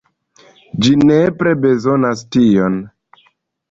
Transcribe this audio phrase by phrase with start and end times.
[0.85, 2.85] Ĝi nepre bezonas tion.